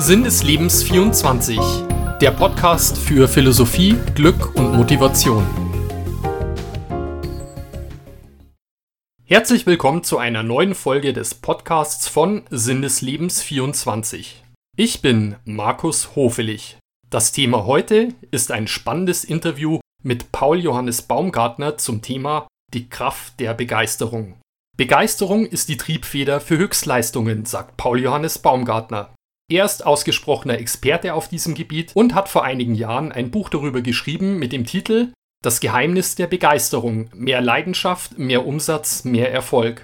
[0.00, 1.58] Sinn des Lebens 24,
[2.20, 5.44] der Podcast für Philosophie, Glück und Motivation.
[9.24, 14.44] Herzlich willkommen zu einer neuen Folge des Podcasts von Sinn des Lebens 24.
[14.76, 16.78] Ich bin Markus Hofelich.
[17.10, 23.40] Das Thema heute ist ein spannendes Interview mit Paul Johannes Baumgartner zum Thema Die Kraft
[23.40, 24.36] der Begeisterung.
[24.76, 29.10] Begeisterung ist die Triebfeder für Höchstleistungen, sagt Paul Johannes Baumgartner.
[29.50, 33.80] Er ist ausgesprochener Experte auf diesem Gebiet und hat vor einigen Jahren ein Buch darüber
[33.80, 37.08] geschrieben mit dem Titel Das Geheimnis der Begeisterung.
[37.14, 39.80] Mehr Leidenschaft, mehr Umsatz, mehr Erfolg.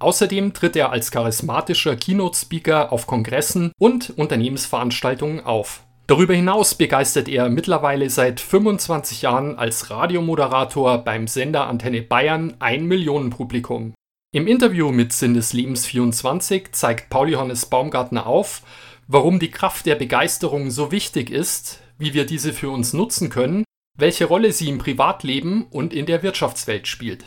[0.00, 5.84] Außerdem tritt er als charismatischer Keynote-Speaker auf Kongressen und Unternehmensveranstaltungen auf.
[6.08, 12.86] Darüber hinaus begeistert er mittlerweile seit 25 Jahren als Radiomoderator beim Sender Antenne Bayern ein
[12.86, 13.94] Millionenpublikum.
[14.32, 18.62] Im Interview mit Sinn des Lebens 24 zeigt Paul Johannes Baumgartner auf,
[19.08, 23.64] warum die Kraft der Begeisterung so wichtig ist, wie wir diese für uns nutzen können,
[23.96, 27.24] welche Rolle sie im Privatleben und in der Wirtschaftswelt spielt.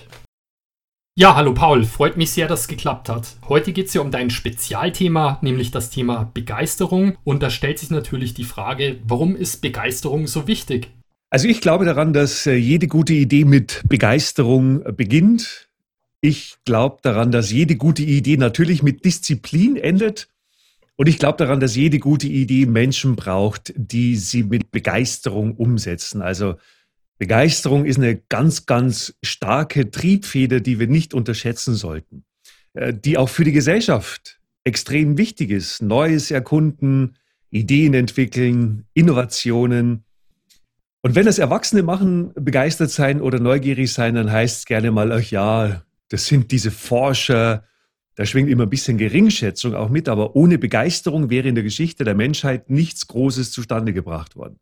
[1.15, 3.35] Ja, hallo Paul, freut mich sehr, dass es geklappt hat.
[3.49, 7.17] Heute geht es ja um dein Spezialthema, nämlich das Thema Begeisterung.
[7.25, 10.91] Und da stellt sich natürlich die Frage, warum ist Begeisterung so wichtig?
[11.29, 15.67] Also ich glaube daran, dass äh, jede gute Idee mit Begeisterung äh, beginnt.
[16.21, 20.29] Ich glaube daran, dass jede gute Idee natürlich mit Disziplin endet.
[20.99, 26.21] Und ich glaube daran, dass jede gute Idee Menschen braucht, die sie mit Begeisterung umsetzen.
[26.21, 26.55] Also
[27.17, 32.25] Begeisterung ist eine ganz, ganz starke Triebfeder, die wir nicht unterschätzen sollten,
[32.73, 35.81] äh, die auch für die Gesellschaft extrem wichtig ist.
[35.81, 37.15] Neues erkunden,
[37.49, 40.03] Ideen entwickeln, Innovationen.
[40.99, 45.13] Und wenn das Erwachsene machen, begeistert sein oder neugierig sein, dann heißt es gerne mal,
[45.13, 47.63] ach ja, das sind diese Forscher,
[48.15, 52.03] da schwingt immer ein bisschen Geringschätzung auch mit, aber ohne Begeisterung wäre in der Geschichte
[52.03, 54.59] der Menschheit nichts Großes zustande gebracht worden.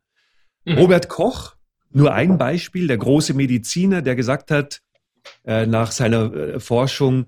[0.66, 0.78] Mhm.
[0.78, 1.56] Robert Koch,
[1.92, 4.82] nur ein Beispiel, der große Mediziner, der gesagt hat,
[5.46, 7.26] äh, nach seiner äh, Forschung,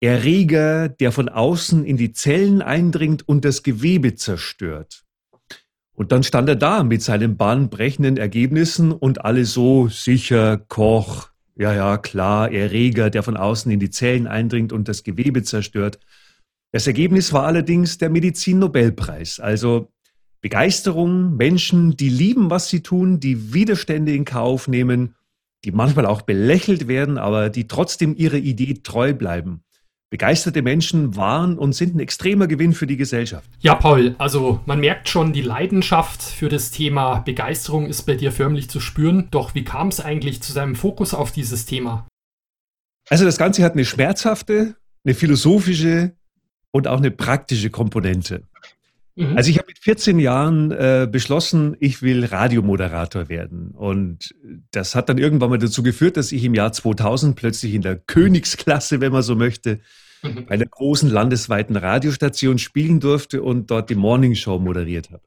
[0.00, 5.04] Erreger, der von außen in die Zellen eindringt und das Gewebe zerstört.
[5.92, 11.29] Und dann stand er da mit seinen bahnbrechenden Ergebnissen und alle so sicher, Koch,
[11.60, 15.98] ja, ja, klar, Erreger, der von außen in die Zellen eindringt und das Gewebe zerstört.
[16.72, 19.40] Das Ergebnis war allerdings der Medizin-Nobelpreis.
[19.40, 19.92] Also
[20.40, 25.16] Begeisterung, Menschen, die lieben, was sie tun, die Widerstände in Kauf nehmen,
[25.66, 29.62] die manchmal auch belächelt werden, aber die trotzdem ihrer Idee treu bleiben.
[30.10, 33.48] Begeisterte Menschen waren und sind ein extremer Gewinn für die Gesellschaft.
[33.60, 38.32] Ja, Paul, also man merkt schon, die Leidenschaft für das Thema Begeisterung ist bei dir
[38.32, 39.28] förmlich zu spüren.
[39.30, 42.08] Doch wie kam es eigentlich zu seinem Fokus auf dieses Thema?
[43.08, 46.16] Also das Ganze hat eine schmerzhafte, eine philosophische
[46.72, 48.48] und auch eine praktische Komponente.
[49.16, 49.36] Mhm.
[49.36, 53.72] Also ich habe mit 14 Jahren äh, beschlossen, ich will Radiomoderator werden.
[53.72, 54.34] Und
[54.70, 57.96] das hat dann irgendwann mal dazu geführt, dass ich im Jahr 2000 plötzlich in der
[57.96, 59.80] Königsklasse, wenn man so möchte,
[60.22, 60.46] mhm.
[60.46, 65.22] bei einer großen landesweiten Radiostation spielen durfte und dort die Morningshow moderiert habe.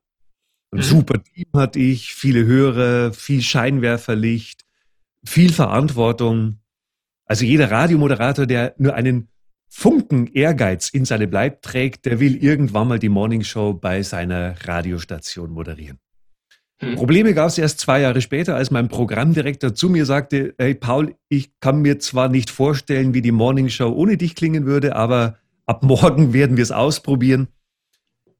[0.71, 0.83] Ein mhm.
[0.83, 4.61] super Team hatte ich, viele Hörer, viel Scheinwerferlicht,
[5.25, 6.59] viel Verantwortung.
[7.25, 9.29] Also jeder Radiomoderator, der nur einen
[9.75, 15.49] Funken Ehrgeiz in seine Bleib trägt, der will irgendwann mal die Morningshow bei seiner Radiostation
[15.49, 15.97] moderieren.
[16.77, 16.95] Hm.
[16.95, 21.15] Probleme gab es erst zwei Jahre später, als mein Programmdirektor zu mir sagte, hey Paul,
[21.27, 25.83] ich kann mir zwar nicht vorstellen, wie die Morningshow ohne dich klingen würde, aber ab
[25.83, 27.47] morgen werden wir es ausprobieren.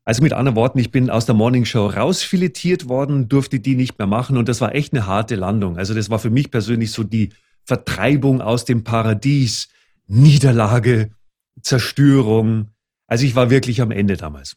[0.05, 4.07] Also mit anderen Worten, ich bin aus der Morningshow rausfiletiert worden, durfte die nicht mehr
[4.07, 5.77] machen und das war echt eine harte Landung.
[5.77, 7.29] Also das war für mich persönlich so die
[7.65, 9.69] Vertreibung aus dem Paradies,
[10.07, 11.09] Niederlage,
[11.63, 12.69] Zerstörung.
[13.07, 14.56] Also ich war wirklich am Ende damals.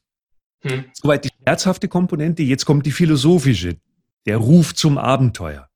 [0.60, 0.84] Hm.
[0.92, 3.76] Soweit die schmerzhafte Komponente, jetzt kommt die philosophische,
[4.26, 5.68] der Ruf zum Abenteuer.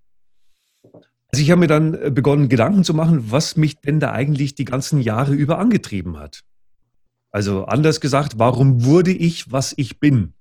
[1.33, 4.55] Also ich habe mir dann äh, begonnen, Gedanken zu machen, was mich denn da eigentlich
[4.55, 6.43] die ganzen Jahre über angetrieben hat.
[7.31, 10.33] Also anders gesagt, warum wurde ich, was ich bin?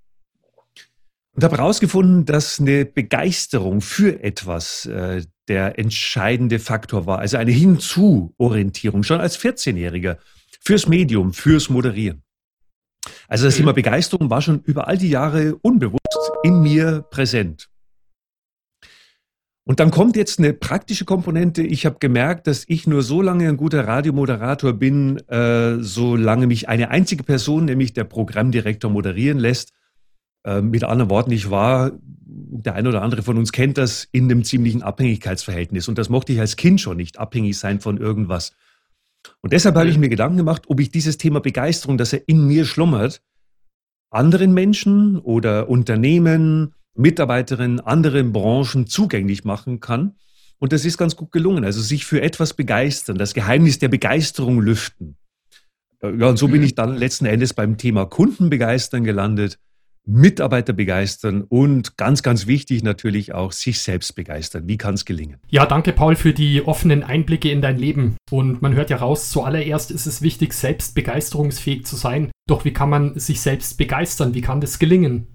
[1.33, 7.19] Und habe herausgefunden, dass eine Begeisterung für etwas äh, der entscheidende Faktor war.
[7.19, 10.17] Also eine Hinzu-Orientierung, schon als 14-Jähriger
[10.59, 12.23] fürs Medium, fürs Moderieren.
[13.27, 17.69] Also das Thema Begeisterung war schon über all die Jahre unbewusst in mir präsent.
[19.69, 21.61] Und dann kommt jetzt eine praktische Komponente.
[21.61, 26.67] Ich habe gemerkt, dass ich nur so lange ein guter Radiomoderator bin, äh, solange mich
[26.67, 29.71] eine einzige Person, nämlich der Programmdirektor, moderieren lässt.
[30.43, 34.23] Äh, mit anderen Worten, ich war, der eine oder andere von uns kennt das, in
[34.23, 35.87] einem ziemlichen Abhängigkeitsverhältnis.
[35.87, 38.53] Und das mochte ich als Kind schon nicht, abhängig sein von irgendwas.
[39.41, 42.45] Und deshalb habe ich mir Gedanken gemacht, ob ich dieses Thema Begeisterung, das ja in
[42.45, 43.21] mir schlummert,
[44.09, 50.15] anderen Menschen oder Unternehmen, Mitarbeiterinnen, anderen Branchen zugänglich machen kann.
[50.57, 51.63] Und das ist ganz gut gelungen.
[51.63, 55.15] Also sich für etwas begeistern, das Geheimnis der Begeisterung lüften.
[56.01, 59.59] Äh, ja, und so bin ich dann letzten Endes beim Thema Kunden begeistern gelandet,
[60.11, 64.63] Mitarbeiter begeistern und ganz, ganz wichtig natürlich auch sich selbst begeistern.
[64.67, 65.37] Wie kann es gelingen?
[65.49, 68.17] Ja, danke Paul für die offenen Einblicke in dein Leben.
[68.31, 72.31] Und man hört ja raus, zuallererst ist es wichtig, selbst begeisterungsfähig zu sein.
[72.47, 74.33] Doch wie kann man sich selbst begeistern?
[74.33, 75.27] Wie kann das gelingen?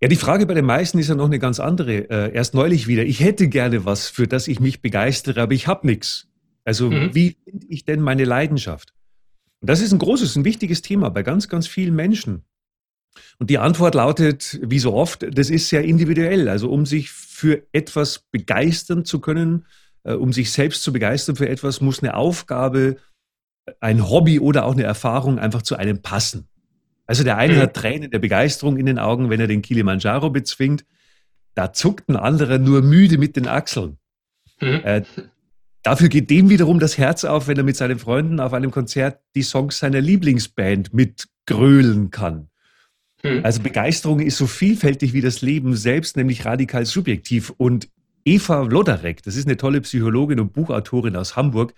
[0.00, 2.08] Ja, die Frage bei den meisten ist ja noch eine ganz andere.
[2.08, 3.04] Äh, erst neulich wieder.
[3.04, 6.28] Ich hätte gerne was, für das ich mich begeistere, aber ich habe nichts.
[6.64, 7.14] Also mhm.
[7.14, 8.94] wie finde ich denn meine Leidenschaft?
[9.60, 12.44] Und das ist ein großes, ein wichtiges Thema bei ganz, ganz vielen Menschen.
[13.38, 16.48] Und die Antwort lautet, wie so oft, das ist sehr individuell.
[16.48, 19.66] Also um sich für etwas begeistern zu können,
[20.04, 22.96] äh, um sich selbst zu begeistern für etwas, muss eine Aufgabe,
[23.80, 26.48] ein Hobby oder auch eine Erfahrung einfach zu einem passen.
[27.06, 27.58] Also der eine mhm.
[27.58, 30.84] hat Tränen der Begeisterung in den Augen, wenn er den Kilimanjaro bezwingt.
[31.54, 33.98] Da zuckt ein anderer nur müde mit den Achseln.
[34.60, 34.80] Mhm.
[34.84, 35.02] Äh,
[35.82, 39.20] dafür geht dem wiederum das Herz auf, wenn er mit seinen Freunden auf einem Konzert
[39.34, 42.48] die Songs seiner Lieblingsband mitgrölen kann.
[43.24, 43.40] Mhm.
[43.42, 47.52] Also Begeisterung ist so vielfältig wie das Leben selbst, nämlich radikal subjektiv.
[47.56, 47.88] Und
[48.24, 51.74] Eva Lodarek, das ist eine tolle Psychologin und Buchautorin aus Hamburg,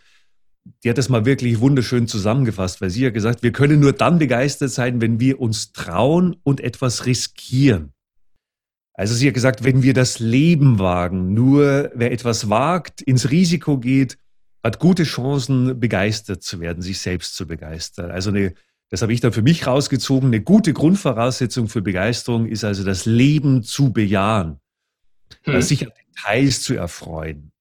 [0.83, 4.19] die hat das mal wirklich wunderschön zusammengefasst, weil sie hat gesagt, wir können nur dann
[4.19, 7.93] begeistert sein, wenn wir uns trauen und etwas riskieren.
[8.93, 13.79] Also sie hat gesagt, wenn wir das Leben wagen, nur wer etwas wagt, ins Risiko
[13.79, 14.19] geht,
[14.65, 18.11] hat gute Chancen, begeistert zu werden, sich selbst zu begeistern.
[18.11, 18.55] Also eine,
[18.91, 23.07] das habe ich dann für mich rausgezogen, eine gute Grundvoraussetzung für Begeisterung ist also das
[23.07, 24.61] Leben zu bejahen,
[25.45, 25.61] hm.
[25.63, 27.53] sich an Details zu erfreuen,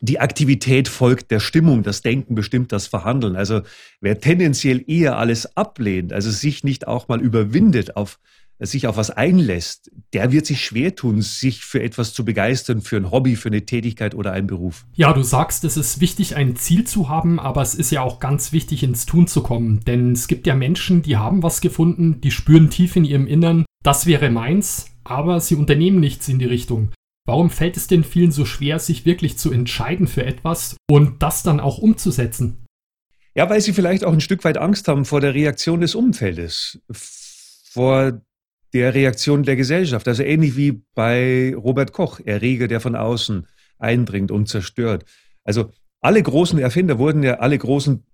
[0.00, 3.36] die Aktivität folgt der Stimmung, das Denken bestimmt das Verhandeln.
[3.36, 3.62] Also
[4.00, 8.20] wer tendenziell eher alles ablehnt, also sich nicht auch mal überwindet, auf,
[8.60, 12.96] sich auf was einlässt, der wird sich schwer tun, sich für etwas zu begeistern, für
[12.96, 14.84] ein Hobby, für eine Tätigkeit oder einen Beruf.
[14.94, 18.18] Ja, du sagst, es ist wichtig, ein Ziel zu haben, aber es ist ja auch
[18.20, 19.80] ganz wichtig, ins Tun zu kommen.
[19.86, 23.64] Denn es gibt ja Menschen, die haben was gefunden, die spüren tief in ihrem Innern,
[23.84, 26.90] das wäre meins, aber sie unternehmen nichts in die Richtung.
[27.26, 31.42] Warum fällt es denn vielen so schwer, sich wirklich zu entscheiden für etwas und das
[31.42, 32.64] dann auch umzusetzen?
[33.34, 36.80] Ja, weil sie vielleicht auch ein Stück weit Angst haben vor der Reaktion des Umfeldes,
[36.90, 38.20] vor
[38.72, 40.08] der Reaktion der Gesellschaft.
[40.08, 43.46] Also ähnlich wie bei Robert Koch, Erreger, der von außen
[43.78, 45.04] eindringt und zerstört.
[45.44, 45.70] Also
[46.00, 48.04] alle großen Erfinder wurden ja, alle großen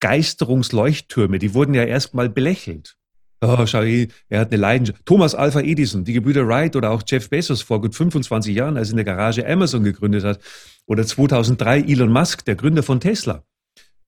[0.00, 2.96] Begeisterungsleuchttürme, die wurden ja erstmal belächelt.
[3.42, 5.04] Oh, schau, er hat eine Leidenschaft.
[5.04, 8.88] Thomas Alpha Edison, die Gebrüder Wright oder auch Jeff Bezos vor gut 25 Jahren, als
[8.88, 10.40] er in der Garage Amazon gegründet hat.
[10.86, 13.44] Oder 2003 Elon Musk, der Gründer von Tesla.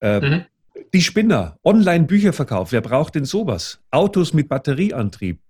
[0.00, 0.44] Äh, mhm.
[0.94, 3.80] Die Spinner, Online-Bücherverkauf, wer braucht denn sowas?
[3.90, 5.40] Autos mit Batterieantrieb.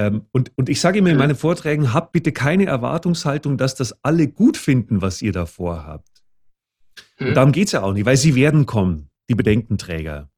[0.00, 4.02] Ähm, und, und ich sage immer in meinen Vorträgen, habt bitte keine Erwartungshaltung, dass das
[4.02, 6.22] alle gut finden, was ihr davor habt.
[7.18, 7.28] Mhm.
[7.28, 10.30] Und darum geht es ja auch nicht, weil sie werden kommen, die Bedenkenträger.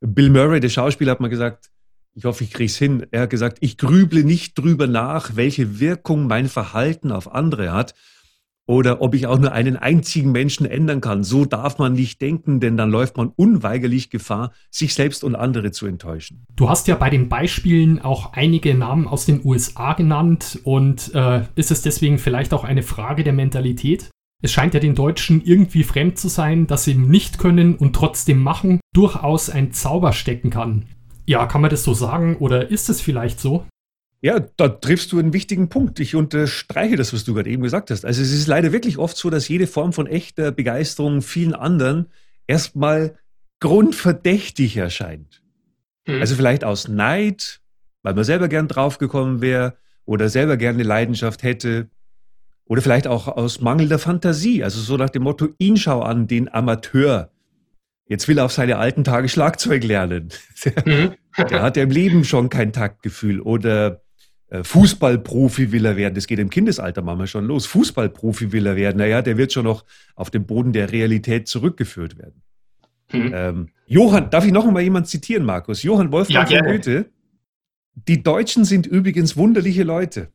[0.00, 1.70] Bill Murray, der Schauspieler, hat mal gesagt,
[2.12, 3.06] ich hoffe, ich kriege es hin.
[3.10, 7.94] Er hat gesagt, ich grüble nicht drüber nach, welche Wirkung mein Verhalten auf andere hat
[8.66, 11.22] oder ob ich auch nur einen einzigen Menschen ändern kann.
[11.22, 15.70] So darf man nicht denken, denn dann läuft man unweigerlich Gefahr, sich selbst und andere
[15.70, 16.44] zu enttäuschen.
[16.56, 21.42] Du hast ja bei den Beispielen auch einige Namen aus den USA genannt und äh,
[21.54, 24.10] ist es deswegen vielleicht auch eine Frage der Mentalität?
[24.42, 28.42] Es scheint ja den Deutschen irgendwie fremd zu sein, dass sie nicht können und trotzdem
[28.42, 30.86] machen durchaus ein Zauber stecken kann.
[31.26, 33.66] Ja, kann man das so sagen oder ist es vielleicht so?
[34.22, 36.00] Ja, da triffst du einen wichtigen Punkt.
[36.00, 38.04] Ich unterstreiche das, was du gerade eben gesagt hast.
[38.04, 42.06] Also es ist leider wirklich oft so, dass jede Form von echter Begeisterung vielen anderen
[42.46, 43.18] erstmal
[43.60, 45.42] grundverdächtig erscheint.
[46.06, 46.20] Hm.
[46.20, 47.60] Also vielleicht aus Neid,
[48.02, 51.88] weil man selber gern draufgekommen wäre oder selber gerne eine Leidenschaft hätte.
[52.64, 54.64] Oder vielleicht auch aus mangelnder Fantasie.
[54.64, 57.30] Also so nach dem Motto, ihn schau an, den Amateur,
[58.08, 60.30] Jetzt will er auf seine alten Tage Schlagzeug lernen.
[60.84, 61.14] Mhm.
[61.50, 63.42] Der hat ja im Leben schon kein Taktgefühl.
[63.42, 64.00] Oder
[64.50, 66.14] Fußballprofi will er werden.
[66.14, 67.66] Das geht im Kindesalter manchmal schon los.
[67.66, 68.98] Fußballprofi will er werden.
[68.98, 69.84] Naja, der wird schon noch
[70.14, 72.42] auf den Boden der Realität zurückgeführt werden.
[73.12, 73.32] Mhm.
[73.34, 75.82] Ähm, Johann, darf ich noch einmal jemanden zitieren, Markus?
[75.82, 77.06] Johann Wolfgang ja, von Goethe.
[77.94, 80.28] Die Deutschen sind übrigens wunderliche Leute.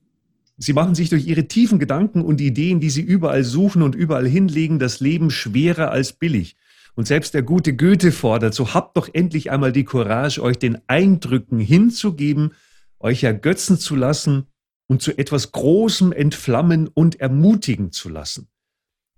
[0.58, 4.28] Sie machen sich durch ihre tiefen Gedanken und Ideen, die sie überall suchen und überall
[4.28, 6.56] hinlegen, das Leben schwerer als billig.
[6.96, 10.78] Und selbst der gute Goethe fordert, so habt doch endlich einmal die Courage, euch den
[10.88, 12.52] Eindrücken hinzugeben,
[13.04, 14.48] euch ergötzen zu lassen
[14.88, 18.50] und zu etwas Großem entflammen und ermutigen zu lassen.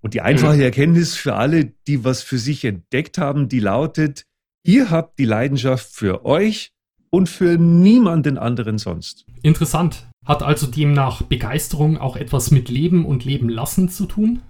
[0.01, 0.61] Und die einfache mhm.
[0.61, 4.25] Erkenntnis für alle, die was für sich entdeckt haben, die lautet,
[4.65, 6.73] ihr habt die Leidenschaft für euch
[7.09, 9.25] und für niemanden anderen sonst.
[9.41, 10.07] Interessant.
[10.25, 14.41] Hat also demnach Begeisterung auch etwas mit Leben und Leben lassen zu tun?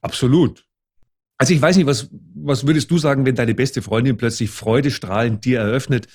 [0.00, 0.66] Absolut.
[1.38, 5.44] Also ich weiß nicht, was, was würdest du sagen, wenn deine beste Freundin plötzlich freudestrahlend
[5.44, 6.06] dir eröffnet,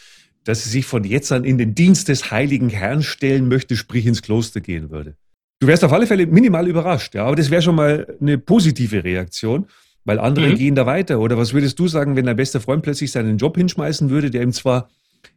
[0.49, 4.07] dass sie sich von jetzt an in den Dienst des heiligen Herrn stellen möchte, sprich
[4.07, 5.15] ins Kloster gehen würde?
[5.59, 9.03] Du wärst auf alle Fälle minimal überrascht, ja, aber das wäre schon mal eine positive
[9.03, 9.67] Reaktion,
[10.05, 10.55] weil andere mhm.
[10.55, 11.19] gehen da weiter.
[11.19, 14.41] Oder was würdest du sagen, wenn dein bester Freund plötzlich seinen Job hinschmeißen würde, der
[14.41, 14.89] ihm zwar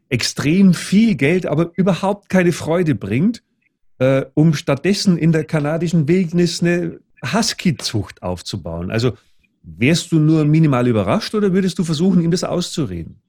[0.09, 3.43] extrem viel Geld, aber überhaupt keine Freude bringt,
[3.99, 8.91] äh, um stattdessen in der kanadischen Wildnis eine Husky-Zucht aufzubauen.
[8.91, 9.13] Also
[9.63, 13.21] wärst du nur minimal überrascht oder würdest du versuchen, ihm das auszureden?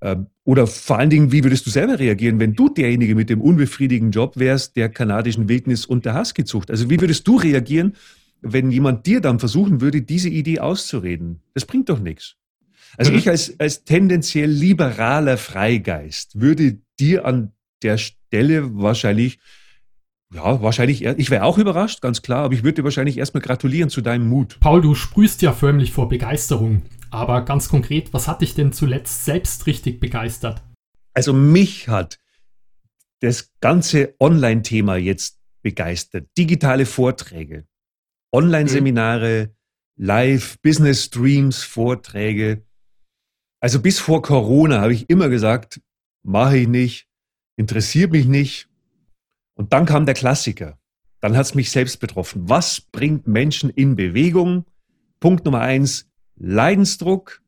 [0.00, 3.40] Ähm, oder vor allen Dingen, wie würdest du selber reagieren, wenn du derjenige mit dem
[3.40, 6.70] unbefriedigenden Job wärst, der kanadischen Wildnis und der Husky-Zucht?
[6.70, 7.94] Also wie würdest du reagieren,
[8.40, 11.40] wenn jemand dir dann versuchen würde, diese Idee auszureden?
[11.54, 12.36] Das bringt doch nichts.
[12.96, 13.18] Also mhm.
[13.18, 17.52] ich als, als tendenziell liberaler Freigeist würde dir an
[17.82, 19.38] der Stelle wahrscheinlich,
[20.32, 23.90] ja, wahrscheinlich, ich wäre auch überrascht, ganz klar, aber ich würde dir wahrscheinlich erstmal gratulieren
[23.90, 24.58] zu deinem Mut.
[24.60, 26.82] Paul, du sprühst ja förmlich vor Begeisterung.
[27.10, 30.62] Aber ganz konkret, was hat dich denn zuletzt selbst richtig begeistert?
[31.14, 32.18] Also mich hat
[33.20, 36.28] das ganze Online-Thema jetzt begeistert.
[36.36, 37.66] Digitale Vorträge,
[38.32, 39.54] Online-Seminare,
[39.96, 42.64] Live-Business-Streams, Vorträge.
[43.60, 45.80] Also bis vor Corona habe ich immer gesagt,
[46.22, 47.08] mache ich nicht,
[47.56, 48.68] interessiert mich nicht.
[49.54, 50.78] Und dann kam der Klassiker.
[51.20, 52.48] Dann hat es mich selbst betroffen.
[52.48, 54.66] Was bringt Menschen in Bewegung?
[55.18, 57.42] Punkt Nummer eins, Leidensdruck.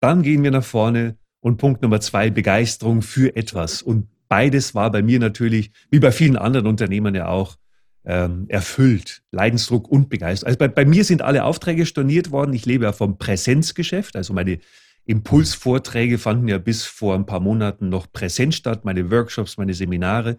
[0.00, 1.16] Dann gehen wir nach vorne.
[1.40, 3.82] Und Punkt Nummer zwei, Begeisterung für etwas.
[3.82, 7.56] Und beides war bei mir natürlich, wie bei vielen anderen Unternehmern ja auch,
[8.06, 9.22] ähm, erfüllt.
[9.30, 10.48] Leidensdruck und Begeisterung.
[10.48, 12.52] Also bei, bei mir sind alle Aufträge storniert worden.
[12.52, 14.16] Ich lebe ja vom Präsenzgeschäft.
[14.16, 14.58] Also meine
[15.06, 20.38] Impulsvorträge fanden ja bis vor ein paar Monaten noch präsent statt, meine Workshops, meine Seminare.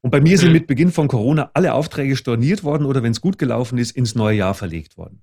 [0.00, 3.20] Und bei mir sind mit Beginn von Corona alle Aufträge storniert worden oder wenn es
[3.20, 5.22] gut gelaufen ist, ins neue Jahr verlegt worden.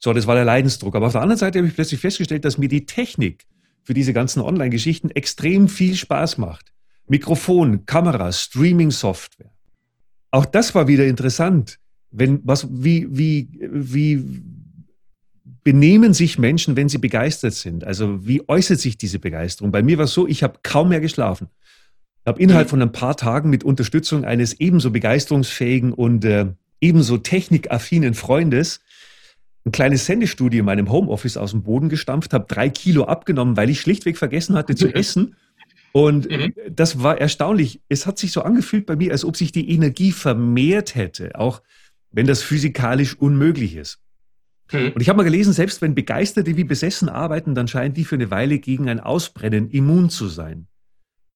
[0.00, 0.94] So, das war der Leidensdruck.
[0.94, 3.46] Aber auf der anderen Seite habe ich plötzlich festgestellt, dass mir die Technik
[3.82, 6.72] für diese ganzen Online-Geschichten extrem viel Spaß macht.
[7.06, 9.50] Mikrofon, Kamera, Streaming-Software.
[10.30, 11.78] Auch das war wieder interessant.
[12.10, 14.42] Wenn, was, wie, wie, wie
[15.64, 17.84] benehmen sich Menschen, wenn sie begeistert sind?
[17.84, 19.72] Also wie äußert sich diese Begeisterung?
[19.72, 21.48] Bei mir war es so, ich habe kaum mehr geschlafen.
[22.22, 26.46] Ich habe innerhalb von ein paar Tagen mit Unterstützung eines ebenso begeisterungsfähigen und äh,
[26.80, 28.80] ebenso technikaffinen Freundes
[29.68, 33.70] ein kleines Sendestudio in meinem Homeoffice aus dem Boden gestampft, habe drei Kilo abgenommen, weil
[33.70, 35.36] ich schlichtweg vergessen hatte zu essen.
[35.92, 36.52] Und mhm.
[36.70, 37.80] das war erstaunlich.
[37.88, 41.62] Es hat sich so angefühlt bei mir, als ob sich die Energie vermehrt hätte, auch
[42.10, 43.98] wenn das physikalisch unmöglich ist.
[44.72, 44.92] Mhm.
[44.94, 48.16] Und ich habe mal gelesen, selbst wenn Begeisterte wie besessen arbeiten, dann scheinen die für
[48.16, 50.66] eine Weile gegen ein Ausbrennen immun zu sein.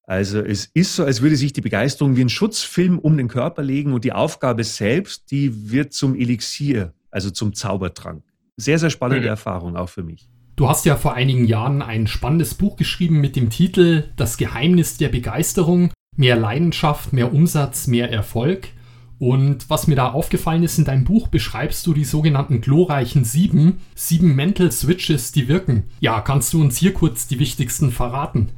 [0.04, 3.62] Also es ist so, als würde sich die Begeisterung wie ein Schutzfilm um den Körper
[3.62, 8.25] legen und die Aufgabe selbst, die wird zum Elixier, also zum Zaubertrank.
[8.57, 9.28] Sehr, sehr spannende mhm.
[9.28, 10.28] Erfahrung auch für mich.
[10.57, 14.97] Du hast ja vor einigen Jahren ein spannendes Buch geschrieben mit dem Titel Das Geheimnis
[14.97, 15.92] der Begeisterung.
[16.16, 18.69] Mehr Leidenschaft, mehr Umsatz, mehr Erfolg.
[19.19, 23.81] Und was mir da aufgefallen ist, in deinem Buch beschreibst du die sogenannten glorreichen sieben,
[23.95, 25.85] sieben Mental Switches, die wirken.
[26.00, 28.50] Ja, kannst du uns hier kurz die wichtigsten verraten?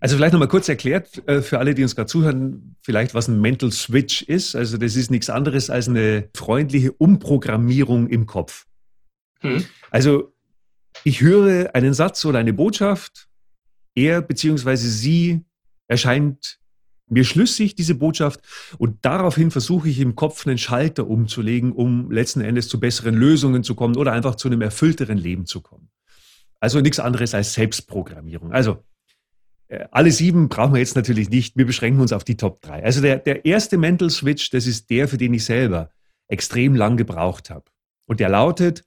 [0.00, 3.40] Also vielleicht nochmal kurz erklärt äh, für alle, die uns gerade zuhören, vielleicht was ein
[3.40, 4.54] Mental Switch ist.
[4.54, 8.66] Also das ist nichts anderes als eine freundliche Umprogrammierung im Kopf.
[9.40, 9.64] Hm.
[9.90, 10.32] Also
[11.04, 13.28] ich höre einen Satz oder eine Botschaft,
[13.94, 14.76] er bzw.
[14.76, 15.44] sie
[15.88, 16.58] erscheint
[17.10, 18.40] mir schlüssig, diese Botschaft,
[18.76, 23.62] und daraufhin versuche ich im Kopf einen Schalter umzulegen, um letzten Endes zu besseren Lösungen
[23.64, 25.88] zu kommen oder einfach zu einem erfüllteren Leben zu kommen.
[26.60, 28.52] Also nichts anderes als Selbstprogrammierung.
[28.52, 28.84] Also
[29.90, 31.56] alle sieben brauchen wir jetzt natürlich nicht.
[31.56, 32.82] Wir beschränken uns auf die Top drei.
[32.82, 35.90] Also der, der erste Mental Switch, das ist der, für den ich selber
[36.28, 37.64] extrem lang gebraucht habe.
[38.06, 38.84] Und der lautet,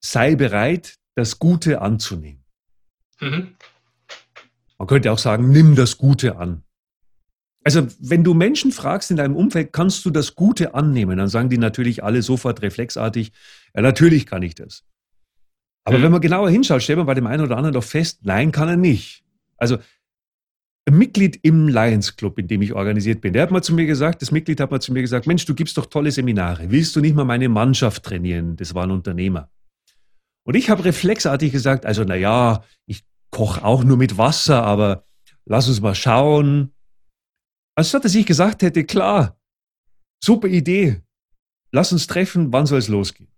[0.00, 2.44] sei bereit, das Gute anzunehmen.
[3.20, 3.56] Mhm.
[4.78, 6.62] Man könnte auch sagen, nimm das Gute an.
[7.62, 11.50] Also, wenn du Menschen fragst in deinem Umfeld, kannst du das Gute annehmen, dann sagen
[11.50, 13.32] die natürlich alle sofort reflexartig,
[13.74, 14.84] ja, natürlich kann ich das.
[15.84, 16.02] Aber mhm.
[16.04, 18.68] wenn man genauer hinschaut, stellt man bei dem einen oder anderen doch fest, nein, kann
[18.68, 19.22] er nicht.
[19.58, 19.76] Also,
[20.88, 24.22] Mitglied im Lions Club, in dem ich organisiert bin, der hat mal zu mir gesagt,
[24.22, 27.00] das Mitglied hat mal zu mir gesagt, Mensch, du gibst doch tolle Seminare, willst du
[27.00, 28.56] nicht mal meine Mannschaft trainieren?
[28.56, 29.50] Das war ein Unternehmer.
[30.44, 35.04] Und ich habe reflexartig gesagt, also na ja, ich koche auch nur mit Wasser, aber
[35.44, 36.72] lass uns mal schauen.
[37.76, 39.38] Anstatt dass ich gesagt hätte, klar,
[40.22, 41.02] super Idee,
[41.72, 43.30] lass uns treffen, wann soll es losgehen?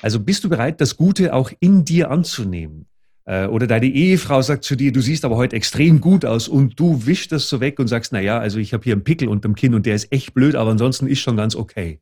[0.00, 2.86] Also bist du bereit, das Gute auch in dir anzunehmen?
[3.26, 6.78] Äh, oder deine Ehefrau sagt zu dir, du siehst aber heute extrem gut aus und
[6.78, 9.28] du wischst das so weg und sagst, na ja, also ich habe hier einen Pickel
[9.28, 12.00] unterm Kinn und der ist echt blöd, aber ansonsten ist schon ganz okay.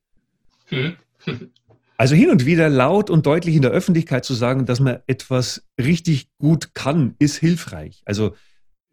[0.67, 0.95] Hm.
[1.99, 5.65] Also hin und wieder laut und deutlich in der Öffentlichkeit zu sagen, dass man etwas
[5.79, 8.03] richtig gut kann, ist hilfreich.
[8.05, 8.35] Also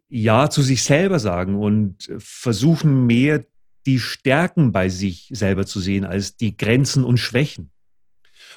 [0.09, 3.45] ja zu sich selber sagen und versuchen mehr
[3.87, 7.71] die Stärken bei sich selber zu sehen als die Grenzen und Schwächen.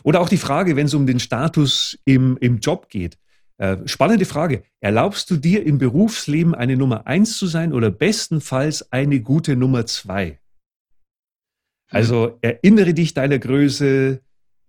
[0.03, 3.17] Oder auch die Frage, wenn es um den Status im, im Job geht.
[3.59, 4.65] Äh, spannende Frage.
[4.81, 9.87] Erlaubst du dir im Berufsleben eine Nummer eins zu sein oder bestenfalls eine gute Nummer
[9.87, 10.41] zwei?
[11.91, 14.23] Also erinnere dich deiner Größe,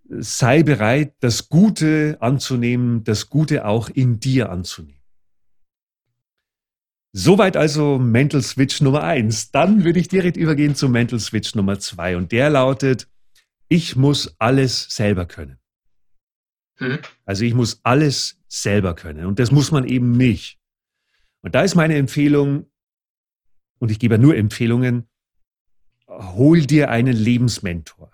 [0.10, 5.02] sei bereit, das Gute anzunehmen, das Gute auch in dir anzunehmen.
[7.16, 9.52] Soweit also Mental Switch Nummer eins.
[9.52, 13.08] Dann würde ich direkt übergehen zu Mental Switch Nummer zwei und der lautet,
[13.70, 15.60] ich muss alles selber können.
[16.80, 17.00] Mhm.
[17.26, 20.60] Also ich muss alles selber können und das muss man eben nicht.
[21.42, 22.68] Und da ist meine Empfehlung,
[23.80, 25.08] und ich gebe nur Empfehlungen,
[26.08, 28.12] hol dir einen Lebensmentor.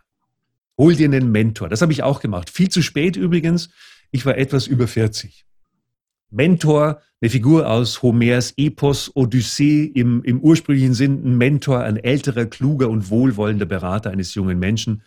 [0.78, 1.70] Hol dir einen Mentor.
[1.70, 2.50] Das habe ich auch gemacht.
[2.50, 3.70] Viel zu spät übrigens.
[4.12, 5.46] Ich war etwas über 40.
[6.32, 12.46] Mentor, eine Figur aus Homers Epos Odyssee im, im ursprünglichen Sinn, ein Mentor, ein älterer,
[12.46, 15.04] kluger und wohlwollender Berater eines jungen Menschen.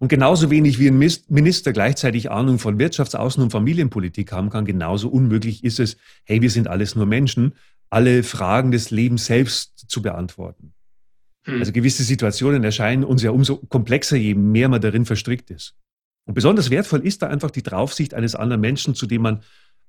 [0.00, 5.10] Und genauso wenig wie ein Minister gleichzeitig Ahnung von Wirtschaftsaußen- und Familienpolitik haben kann, genauso
[5.10, 7.52] unmöglich ist es, hey, wir sind alles nur Menschen,
[7.90, 10.72] alle Fragen des Lebens selbst zu beantworten.
[11.44, 11.58] Hm.
[11.58, 15.76] Also gewisse Situationen erscheinen uns ja umso komplexer, je mehr man darin verstrickt ist.
[16.24, 19.42] Und besonders wertvoll ist da einfach die Draufsicht eines anderen Menschen, zu dem man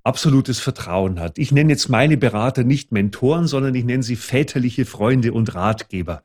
[0.04, 1.38] absolutes Vertrauen hat.
[1.38, 6.22] Ich nenne jetzt meine Berater nicht Mentoren, sondern ich nenne sie väterliche Freunde und Ratgeber.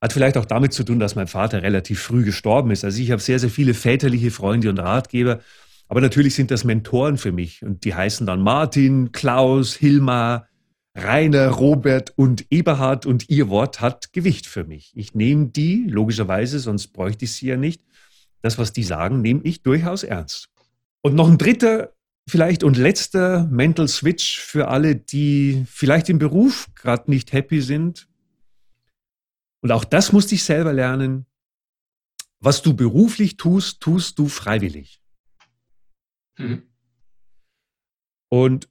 [0.00, 2.84] Hat vielleicht auch damit zu tun, dass mein Vater relativ früh gestorben ist.
[2.84, 5.40] Also ich habe sehr, sehr viele väterliche Freunde und Ratgeber.
[5.88, 7.62] Aber natürlich sind das Mentoren für mich.
[7.62, 10.46] Und die heißen dann Martin, Klaus, Hilmar,
[10.94, 14.92] Rainer, Robert und Eberhard und ihr Wort hat Gewicht für mich.
[14.96, 17.82] Ich nehme die, logischerweise, sonst bräuchte ich sie ja nicht.
[18.42, 20.48] Das, was die sagen, nehme ich durchaus ernst.
[21.00, 21.92] Und noch ein dritter,
[22.28, 28.08] vielleicht und letzter Mental Switch für alle, die vielleicht im Beruf gerade nicht happy sind.
[29.60, 31.26] Und auch das musste ich selber lernen.
[32.40, 35.00] Was du beruflich tust, tust du freiwillig.
[36.38, 36.62] Mhm.
[38.28, 38.68] Und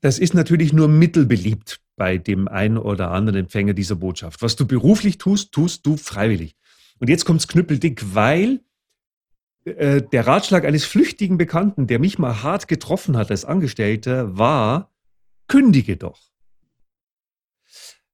[0.00, 4.40] das ist natürlich nur mittelbeliebt bei dem einen oder anderen Empfänger dieser Botschaft.
[4.40, 6.56] Was du beruflich tust, tust du freiwillig.
[6.98, 8.60] Und jetzt kommt's knüppeldick, weil
[9.64, 14.92] äh, der Ratschlag eines flüchtigen Bekannten, der mich mal hart getroffen hat als Angestellter, war,
[15.48, 16.30] kündige doch.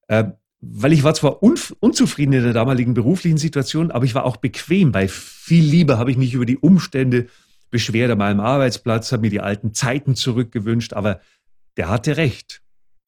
[0.09, 0.33] Äh,
[0.73, 4.37] weil ich war zwar un unzufrieden in der damaligen beruflichen Situation, aber ich war auch
[4.37, 7.27] bequem, weil viel lieber habe ich mich über die Umstände
[7.71, 11.21] beschwert an meinem Arbeitsplatz, habe mir die alten Zeiten zurückgewünscht, aber
[11.77, 12.63] der hatte recht.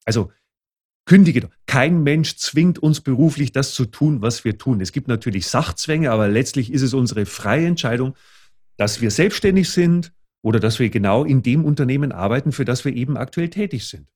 [0.05, 0.31] Also
[1.05, 1.49] kündige doch.
[1.65, 4.81] Kein Mensch zwingt uns beruflich das zu tun, was wir tun.
[4.81, 8.15] Es gibt natürlich Sachzwänge, aber letztlich ist es unsere freie Entscheidung,
[8.75, 12.93] dass wir selbstständig sind oder dass wir genau in dem Unternehmen arbeiten, für das wir
[12.93, 14.07] eben aktuell tätig sind.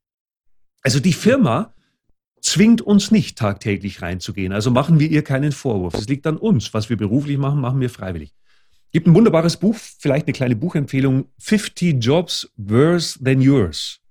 [0.81, 1.73] Also die Firma
[2.41, 4.51] zwingt uns nicht tagtäglich reinzugehen.
[4.51, 5.93] Also machen wir ihr keinen Vorwurf.
[5.93, 6.73] Es liegt an uns.
[6.73, 8.33] Was wir beruflich machen, machen wir freiwillig.
[8.91, 11.25] Gibt ein wunderbares Buch, vielleicht eine kleine Buchempfehlung.
[11.39, 14.01] 50 Jobs Worse Than Yours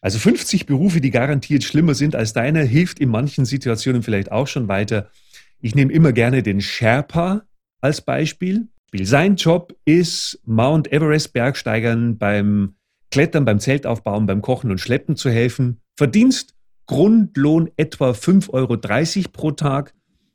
[0.00, 4.46] also 50 Berufe, die garantiert schlimmer sind als deiner, hilft in manchen Situationen vielleicht auch
[4.46, 5.10] schon weiter.
[5.60, 7.42] Ich nehme immer gerne den Sherpa
[7.80, 8.68] als Beispiel.
[8.94, 12.76] Sein Job ist, Mount Everest Bergsteigern beim
[13.10, 15.80] Klettern, beim Zeltaufbauen, beim Kochen und Schleppen zu helfen.
[15.96, 16.54] Verdienst
[16.88, 19.94] Grundlohn etwa 5,30 Euro pro Tag.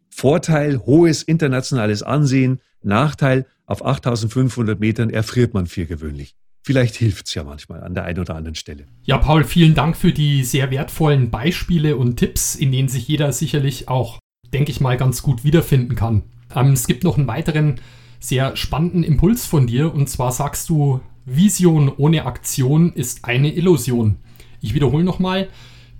[0.10, 2.62] Vorteil, hohes internationales Ansehen.
[2.84, 6.36] Nachteil, auf 8500 Metern erfriert man für gewöhnlich.
[6.62, 8.86] Vielleicht hilft es ja manchmal an der einen oder anderen Stelle.
[9.04, 13.34] Ja, Paul, vielen Dank für die sehr wertvollen Beispiele und Tipps, in denen sich jeder
[13.34, 14.20] sicherlich auch,
[14.54, 16.24] denke ich mal, ganz gut wiederfinden kann.
[16.56, 17.82] Ähm, es gibt noch einen weiteren
[18.20, 24.18] sehr spannenden Impuls von dir und zwar sagst du, Vision ohne Aktion ist eine Illusion.
[24.62, 25.50] Ich wiederhole nochmal,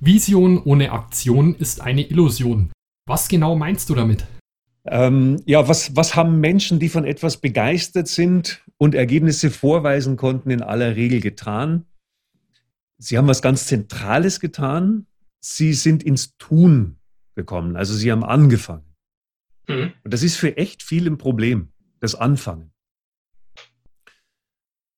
[0.06, 2.74] Vision ohne Aktion ist eine Illusion.
[3.06, 4.28] Was genau meinst du damit?
[4.86, 10.52] Ähm, ja, was, was haben Menschen, die von etwas begeistert sind und Ergebnisse vorweisen konnten,
[10.52, 11.86] in aller Regel getan?
[12.98, 15.08] Sie haben was ganz Zentrales getan.
[15.40, 16.98] Sie sind ins Tun
[17.36, 17.78] gekommen.
[17.78, 18.94] Also sie haben angefangen.
[19.70, 19.94] Mhm.
[20.04, 21.70] Und das ist für echt viel ein Problem,
[22.02, 22.73] das Anfangen.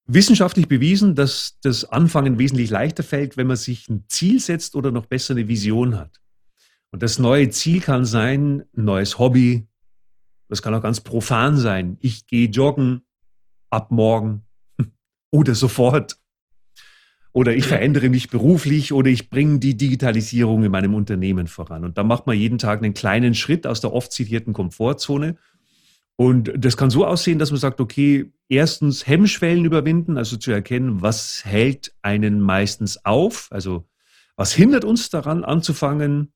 [0.08, 4.92] Wissenschaftlich bewiesen, dass das Anfangen wesentlich leichter fällt, wenn man sich ein Ziel setzt oder
[4.92, 6.22] noch besser eine Vision hat.
[6.92, 9.68] Und das neue Ziel kann sein, ein neues Hobby,
[10.48, 11.98] das kann auch ganz profan sein.
[12.02, 13.02] Ich gehe joggen
[13.70, 14.44] ab morgen
[15.32, 16.18] oder sofort.
[17.34, 21.84] oder ich verändere mich beruflich oder ich bringe die Digitalisierung in meinem Unternehmen voran.
[21.84, 25.36] Und da macht man jeden Tag einen kleinen Schritt aus der oft zitierten Komfortzone.
[26.18, 31.02] Und das kann so aussehen, dass man sagt, okay, erstens Hemmschwellen überwinden, also zu erkennen,
[31.02, 33.88] was hält einen meistens auf, also
[34.38, 36.32] was hindert uns daran anzufangen.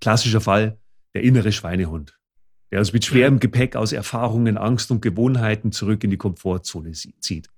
[0.00, 0.78] Klassischer Fall,
[1.14, 2.18] der innere Schweinehund,
[2.72, 7.48] der uns mit schwerem Gepäck aus Erfahrungen, Angst und Gewohnheiten zurück in die Komfortzone zieht.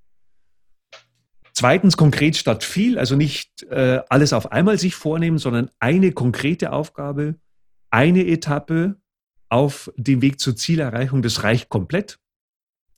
[1.54, 6.72] Zweitens konkret statt viel, also nicht äh, alles auf einmal sich vornehmen, sondern eine konkrete
[6.72, 7.36] Aufgabe,
[7.90, 8.96] eine Etappe
[9.54, 12.18] auf dem Weg zur Zielerreichung, das reicht komplett.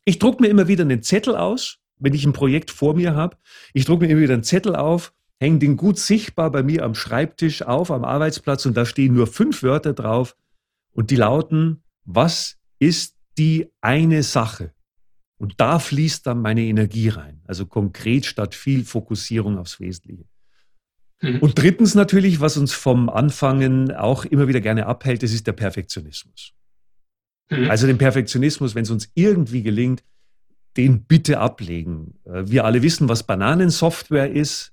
[0.07, 3.37] Ich drucke mir immer wieder einen Zettel aus, wenn ich ein Projekt vor mir habe.
[3.75, 6.95] Ich drucke mir immer wieder einen Zettel auf, hänge den gut sichtbar bei mir am
[6.95, 10.35] Schreibtisch auf, am Arbeitsplatz und da stehen nur fünf Wörter drauf
[10.92, 14.73] und die lauten, was ist die eine Sache?
[15.37, 17.42] Und da fließt dann meine Energie rein.
[17.45, 20.25] Also konkret statt viel Fokussierung aufs Wesentliche.
[21.20, 21.38] Mhm.
[21.40, 25.52] Und drittens natürlich, was uns vom Anfangen auch immer wieder gerne abhält, das ist der
[25.52, 26.52] Perfektionismus.
[27.50, 27.70] Mhm.
[27.70, 30.02] Also den Perfektionismus, wenn es uns irgendwie gelingt,
[30.76, 32.18] den bitte ablegen.
[32.24, 34.72] Äh, wir alle wissen, was Bananensoftware ist.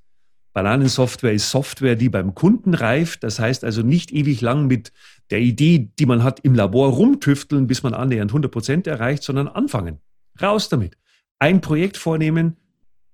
[0.54, 3.24] Bananensoftware ist Software, die beim Kunden reift.
[3.24, 4.92] Das heißt also nicht ewig lang mit
[5.32, 9.48] der Idee, die man hat, im Labor rumtüfteln, bis man annähernd 100 Prozent erreicht, sondern
[9.48, 10.00] anfangen.
[10.40, 10.98] Raus damit.
[11.40, 12.58] Ein Projekt vornehmen,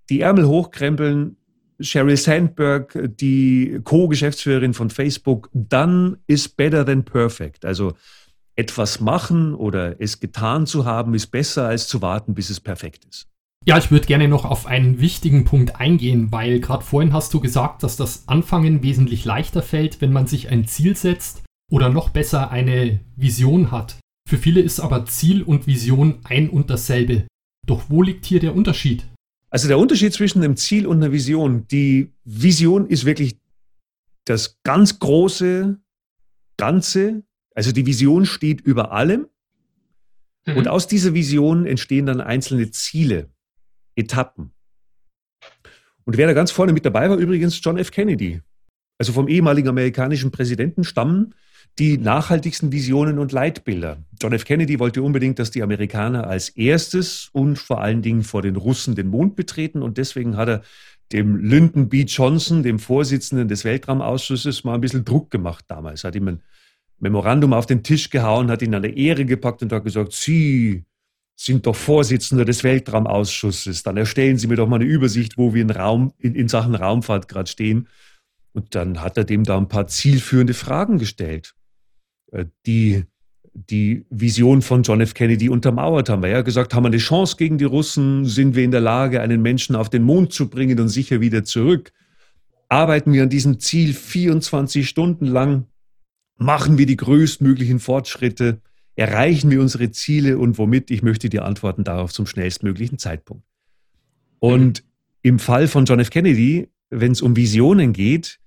[0.10, 1.38] die Ärmel hochkrempeln,
[1.80, 7.66] Sheryl Sandberg, die Co-Geschäftsführerin von Facebook, dann ist better than perfect.
[7.66, 7.94] Also
[8.56, 13.06] etwas machen oder es getan zu haben, ist besser als zu warten, bis es perfekt
[13.06, 13.28] ist.
[13.66, 17.40] Ja, ich würde gerne noch auf einen wichtigen Punkt eingehen, weil gerade vorhin hast du
[17.40, 22.10] gesagt, dass das Anfangen wesentlich leichter fällt, wenn man sich ein Ziel setzt oder noch
[22.10, 23.98] besser eine Vision hat.
[24.28, 27.28] Für viele ist aber Ziel und Vision ein und dasselbe.
[27.66, 29.06] Doch wo liegt hier der Unterschied?
[29.50, 31.68] Also der Unterschied zwischen einem Ziel und einer Vision.
[31.68, 33.40] Die Vision ist wirklich
[34.26, 35.80] das ganz große
[36.58, 37.24] Ganze.
[37.56, 39.28] Also die Vision steht über allem.
[40.46, 40.58] Mhm.
[40.58, 43.30] Und aus dieser Vision entstehen dann einzelne Ziele,
[43.96, 44.52] Etappen.
[46.06, 47.92] Und wer da ganz vorne mit dabei war, übrigens John F.
[47.92, 48.42] Kennedy.
[48.98, 51.34] Also vom ehemaligen amerikanischen Präsidenten stammen
[51.78, 54.04] die nachhaltigsten Visionen und Leitbilder.
[54.22, 54.44] John F.
[54.44, 58.96] Kennedy wollte unbedingt, dass die Amerikaner als erstes und vor allen Dingen vor den Russen
[58.96, 60.62] den Mond betreten und deswegen hat er
[61.12, 62.04] dem Lyndon B.
[62.04, 66.04] Johnson, dem Vorsitzenden des Weltraumausschusses, mal ein bisschen Druck gemacht damals.
[66.04, 66.42] Hat ihm ein
[67.00, 70.84] Memorandum auf den Tisch gehauen, hat ihn an der Ehre gepackt und hat gesagt, Sie
[71.36, 73.84] sind doch Vorsitzender des Weltraumausschusses.
[73.84, 76.76] Dann erstellen Sie mir doch mal eine Übersicht, wo wir in, Raum, in, in Sachen
[76.76, 77.88] Raumfahrt gerade stehen.
[78.52, 81.56] Und dann hat er dem da ein paar zielführende Fragen gestellt.
[82.32, 83.06] Äh, die
[83.68, 85.14] die Vision von John F.
[85.14, 86.24] Kennedy untermauert haben.
[86.24, 88.26] Er hat gesagt, haben wir eine Chance gegen die Russen?
[88.26, 91.44] Sind wir in der Lage, einen Menschen auf den Mond zu bringen und sicher wieder
[91.44, 91.92] zurück?
[92.70, 95.66] Arbeiten wir an diesem Ziel 24 Stunden lang?
[96.38, 98.62] Machen wir die größtmöglichen Fortschritte?
[98.96, 100.92] Erreichen wir unsere Ziele und womit?
[100.92, 103.44] Ich möchte die Antworten darauf zum schnellstmöglichen Zeitpunkt.
[104.40, 104.84] Und
[105.22, 106.12] im Fall von John F.
[106.12, 108.40] Kennedy, wenn es um Visionen geht,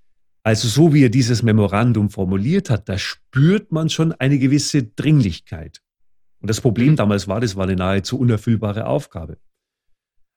[0.44, 5.80] also so wie er dieses Memorandum formuliert hat, da spürt man schon eine gewisse Dringlichkeit.
[6.40, 9.38] Und das Problem damals war, das war eine nahezu unerfüllbare Aufgabe.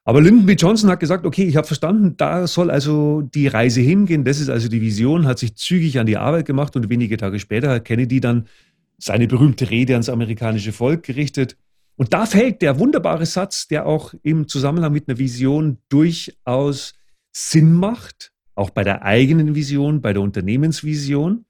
[0.08, 0.54] Aber Lyndon B.
[0.54, 4.50] Johnson hat gesagt, okay, ich habe verstanden, da soll also die Reise hingehen, das ist
[4.50, 7.86] also die Vision, hat sich zügig an die Arbeit gemacht und wenige Tage später hat
[7.86, 8.48] Kennedy dann
[9.00, 11.58] seine berühmte Rede ans amerikanische Volk gerichtet.
[11.96, 16.94] Und da fällt der wunderbare Satz, der auch im Zusammenhang mit einer Vision durchaus
[17.36, 21.46] Sinn macht auch bei der eigenen Vision, bei der Unternehmensvision.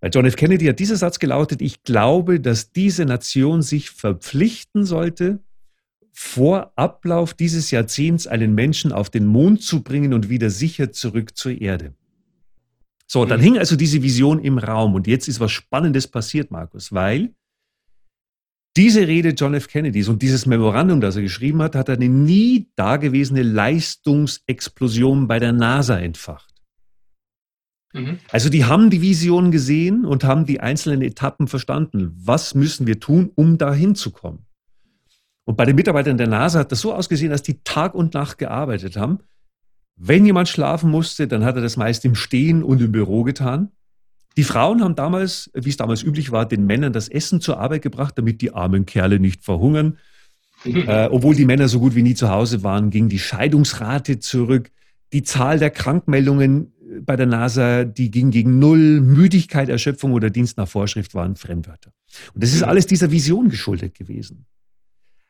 [0.00, 0.36] Bei John F.
[0.36, 5.40] Kennedy hat dieser Satz gelautet, ich glaube, dass diese Nation sich verpflichten sollte,
[6.12, 11.36] vor Ablauf dieses Jahrzehnts einen Menschen auf den Mond zu bringen und wieder sicher zurück
[11.36, 11.94] zur Erde.
[13.06, 13.44] So, dann mhm.
[13.44, 17.34] hing also diese Vision im Raum und jetzt ist was Spannendes passiert, Markus, weil
[18.76, 19.68] diese Rede John F.
[19.68, 25.52] Kennedys und dieses Memorandum, das er geschrieben hat, hat eine nie dagewesene Leistungsexplosion bei der
[25.52, 26.54] NASA entfacht.
[27.92, 28.18] Mhm.
[28.30, 32.12] Also die haben die Vision gesehen und haben die einzelnen Etappen verstanden.
[32.16, 34.46] Was müssen wir tun, um da hinzukommen?
[35.44, 38.38] Und bei den Mitarbeitern der NASA hat das so ausgesehen, dass die Tag und Nacht
[38.38, 39.20] gearbeitet haben.
[39.96, 43.70] Wenn jemand schlafen musste, dann hat er das meist im Stehen und im Büro getan.
[44.36, 47.82] Die Frauen haben damals, wie es damals üblich war, den Männern das Essen zur Arbeit
[47.82, 49.98] gebracht, damit die armen Kerle nicht verhungern.
[50.64, 54.70] äh, obwohl die Männer so gut wie nie zu Hause waren, ging die Scheidungsrate zurück.
[55.12, 59.00] Die Zahl der Krankmeldungen äh, bei der NASA, die ging gegen Null.
[59.00, 61.92] Müdigkeit, Erschöpfung oder Dienst nach Vorschrift waren Fremdwörter.
[62.32, 64.46] Und das ist alles dieser Vision geschuldet gewesen.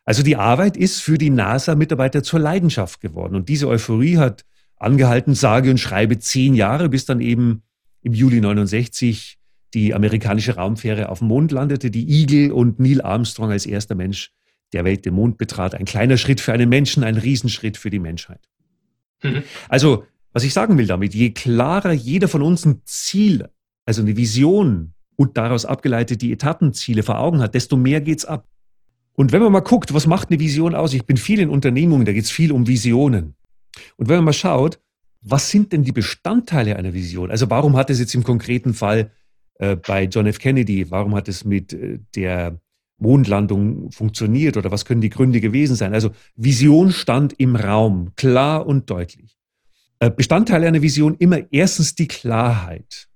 [0.05, 3.35] Also die Arbeit ist für die NASA-Mitarbeiter zur Leidenschaft geworden.
[3.35, 4.45] Und diese Euphorie hat
[4.77, 7.63] angehalten, sage und schreibe zehn Jahre, bis dann eben
[8.05, 9.39] im Juli 69
[9.73, 14.31] die amerikanische Raumfähre auf dem Mond landete, die Eagle und Neil Armstrong als erster Mensch
[14.73, 15.75] der Welt den Mond betrat.
[15.75, 18.49] Ein kleiner Schritt für einen Menschen, ein Riesenschritt für die Menschheit.
[19.23, 19.43] Mhm.
[19.69, 23.49] Also, was ich sagen will damit, je klarer jeder von uns ein Ziel,
[23.85, 28.47] also eine Vision und daraus abgeleitet die Etappenziele vor Augen hat, desto mehr geht's ab.
[29.15, 30.93] Und wenn man mal guckt, was macht eine Vision aus?
[30.93, 33.35] Ich bin viel in Unternehmungen, da geht es viel um Visionen.
[33.97, 34.81] Und wenn man mal schaut,
[35.25, 37.31] was sind denn die Bestandteile einer Vision?
[37.31, 39.11] Also warum hat es jetzt im konkreten Fall
[39.59, 40.39] äh, bei John F.
[40.39, 42.61] Kennedy, warum hat es mit äh, der
[42.99, 45.95] Mondlandung funktioniert oder was können die Gründe gewesen sein?
[45.95, 49.39] Also Vision stand im Raum, klar und deutlich.
[49.99, 53.09] Äh, Bestandteile einer Vision immer erstens die Klarheit.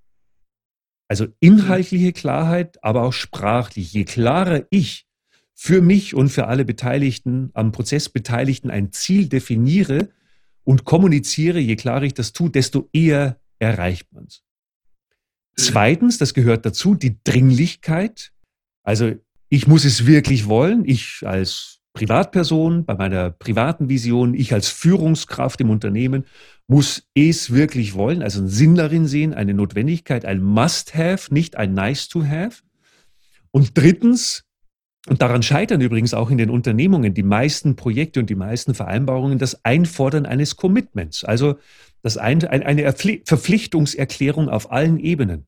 [1.08, 3.92] Also inhaltliche Klarheit, aber auch sprachlich.
[3.92, 5.06] Je klarer ich
[5.54, 10.08] für mich und für alle Beteiligten, am Prozess Beteiligten ein Ziel definiere
[10.68, 14.42] und kommuniziere, je klarer ich das tue, desto eher erreicht man es.
[15.56, 18.32] Zweitens, das gehört dazu, die Dringlichkeit.
[18.82, 19.14] Also
[19.48, 20.84] ich muss es wirklich wollen.
[20.84, 26.26] Ich als Privatperson, bei meiner privaten Vision, ich als Führungskraft im Unternehmen
[26.66, 31.72] muss es wirklich wollen, also einen Sinn darin sehen, eine Notwendigkeit, ein Must-Have, nicht ein
[31.72, 32.62] Nice-to-Have.
[33.52, 34.44] Und drittens,
[35.08, 39.38] und daran scheitern übrigens auch in den Unternehmungen die meisten Projekte und die meisten Vereinbarungen
[39.38, 41.56] das Einfordern eines Commitments, also
[42.02, 45.46] das ein, eine Verpflichtungserklärung auf allen Ebenen.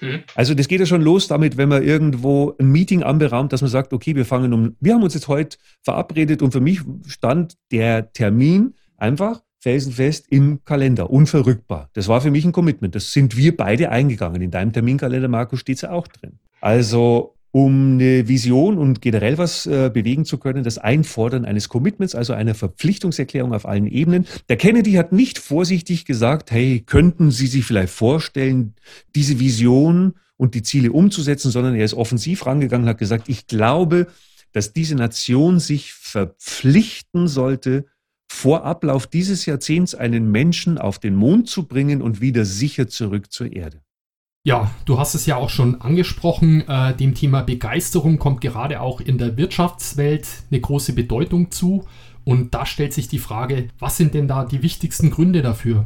[0.00, 0.22] Hm.
[0.34, 3.70] Also das geht ja schon los damit, wenn man irgendwo ein Meeting anberaumt, dass man
[3.70, 7.56] sagt, okay, wir fangen um, wir haben uns jetzt heute verabredet und für mich stand
[7.72, 11.90] der Termin einfach felsenfest im Kalender, unverrückbar.
[11.94, 12.94] Das war für mich ein Commitment.
[12.94, 14.40] Das sind wir beide eingegangen.
[14.40, 16.38] In deinem Terminkalender, Marco, steht es ja auch drin.
[16.60, 22.14] Also um eine Vision und generell was äh, bewegen zu können, das Einfordern eines Commitments,
[22.14, 24.26] also einer Verpflichtungserklärung auf allen Ebenen.
[24.48, 28.74] Der Kennedy hat nicht vorsichtig gesagt, hey, könnten Sie sich vielleicht vorstellen,
[29.14, 33.46] diese Vision und die Ziele umzusetzen, sondern er ist offensiv rangegangen und hat gesagt, ich
[33.46, 34.08] glaube,
[34.52, 37.86] dass diese Nation sich verpflichten sollte,
[38.30, 43.32] vor Ablauf dieses Jahrzehnts einen Menschen auf den Mond zu bringen und wieder sicher zurück
[43.32, 43.80] zur Erde.
[44.48, 49.02] Ja, du hast es ja auch schon angesprochen, äh, dem Thema Begeisterung kommt gerade auch
[49.02, 51.84] in der Wirtschaftswelt eine große Bedeutung zu.
[52.24, 55.84] Und da stellt sich die Frage, was sind denn da die wichtigsten Gründe dafür?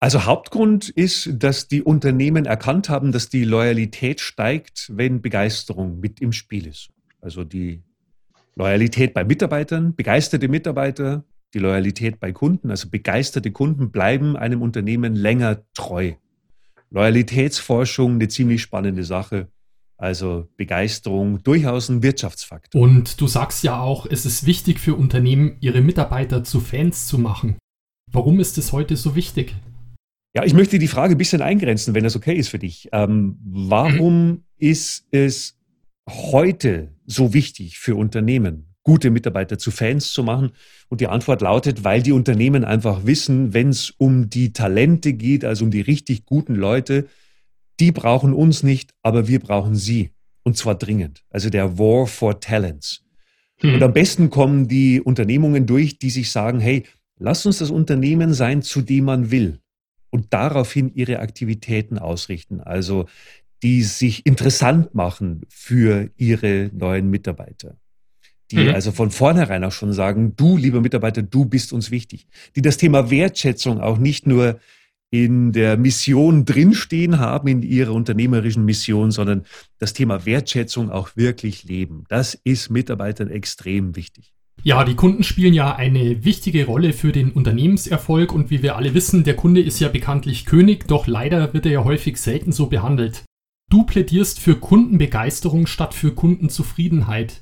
[0.00, 6.20] Also Hauptgrund ist, dass die Unternehmen erkannt haben, dass die Loyalität steigt, wenn Begeisterung mit
[6.20, 6.88] im Spiel ist.
[7.20, 7.84] Also die
[8.56, 11.22] Loyalität bei Mitarbeitern, begeisterte Mitarbeiter,
[11.54, 16.14] die Loyalität bei Kunden, also begeisterte Kunden bleiben einem Unternehmen länger treu.
[16.90, 19.48] Loyalitätsforschung eine ziemlich spannende Sache.
[19.96, 22.80] Also Begeisterung durchaus ein Wirtschaftsfaktor.
[22.80, 27.18] Und du sagst ja auch, es ist wichtig für Unternehmen, ihre Mitarbeiter zu Fans zu
[27.18, 27.56] machen.
[28.10, 29.54] Warum ist es heute so wichtig?
[30.34, 32.88] Ja, ich möchte die Frage ein bisschen eingrenzen, wenn das okay ist für dich.
[32.92, 35.56] Ähm, warum ist es
[36.08, 40.52] heute so wichtig für Unternehmen, gute Mitarbeiter zu Fans zu machen?
[40.88, 45.44] Und die Antwort lautet, weil die Unternehmen einfach wissen, wenn es um die Talente geht,
[45.44, 47.08] also um die richtig guten Leute,
[47.80, 50.10] die brauchen uns nicht, aber wir brauchen sie.
[50.44, 51.24] Und zwar dringend.
[51.30, 53.02] Also der War for Talents.
[53.56, 53.74] Hm.
[53.74, 56.84] Und am besten kommen die Unternehmungen durch, die sich sagen, hey,
[57.18, 59.58] lass uns das Unternehmen sein, zu dem man will.
[60.10, 62.60] Und daraufhin ihre Aktivitäten ausrichten.
[62.60, 63.06] Also
[63.62, 67.78] die sich interessant machen für ihre neuen Mitarbeiter
[68.50, 68.74] die mhm.
[68.74, 72.26] also von vornherein auch schon sagen, du, lieber Mitarbeiter, du bist uns wichtig,
[72.56, 74.60] die das Thema Wertschätzung auch nicht nur
[75.10, 79.44] in der Mission drinstehen haben, in ihrer unternehmerischen Mission, sondern
[79.78, 82.04] das Thema Wertschätzung auch wirklich leben.
[82.08, 84.34] Das ist Mitarbeitern extrem wichtig.
[84.62, 88.94] Ja, die Kunden spielen ja eine wichtige Rolle für den Unternehmenserfolg und wie wir alle
[88.94, 92.66] wissen, der Kunde ist ja bekanntlich König, doch leider wird er ja häufig selten so
[92.66, 93.24] behandelt.
[93.70, 97.40] Du plädierst für Kundenbegeisterung statt für Kundenzufriedenheit.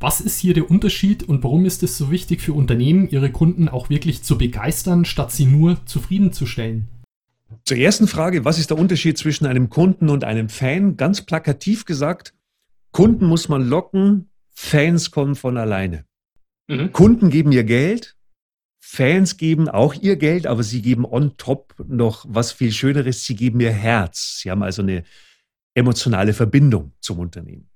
[0.00, 3.68] Was ist hier der Unterschied und warum ist es so wichtig für Unternehmen, ihre Kunden
[3.68, 6.88] auch wirklich zu begeistern, statt sie nur zufriedenzustellen?
[7.64, 10.96] Zur ersten Frage, was ist der Unterschied zwischen einem Kunden und einem Fan?
[10.96, 12.34] Ganz plakativ gesagt,
[12.90, 16.04] Kunden muss man locken, Fans kommen von alleine.
[16.68, 16.92] Mhm.
[16.92, 18.16] Kunden geben ihr Geld,
[18.80, 23.34] Fans geben auch ihr Geld, aber sie geben on top noch was viel Schöneres, sie
[23.34, 24.40] geben ihr Herz.
[24.40, 25.04] Sie haben also eine
[25.74, 27.68] emotionale Verbindung zum Unternehmen.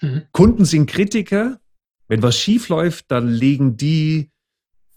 [0.00, 0.22] Mhm.
[0.32, 1.60] Kunden sind Kritiker.
[2.08, 4.30] Wenn was schief läuft, dann legen die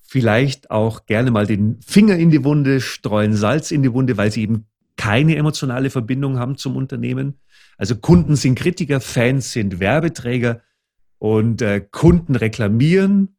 [0.02, 4.32] vielleicht auch gerne mal den Finger in die Wunde, streuen Salz in die Wunde, weil
[4.32, 7.40] sie eben keine emotionale Verbindung haben zum Unternehmen.
[7.78, 10.62] Also Kunden sind Kritiker, Fans sind Werbeträger
[11.18, 13.38] und äh, Kunden reklamieren,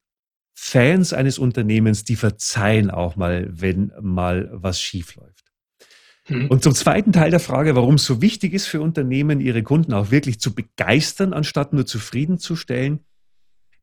[0.55, 5.34] Fans eines Unternehmens, die verzeihen auch mal, wenn mal was schief läuft.
[6.27, 6.49] Hm.
[6.49, 9.93] Und zum zweiten Teil der Frage, warum es so wichtig ist für Unternehmen, ihre Kunden
[9.93, 13.01] auch wirklich zu begeistern, anstatt nur zufriedenzustellen.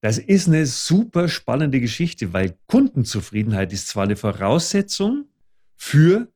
[0.02, 5.26] Das ist eine super spannende Geschichte, weil Kundenzufriedenheit ist zwar eine Voraussetzung
[5.78, 6.28] für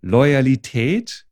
[0.00, 1.26] Loyalität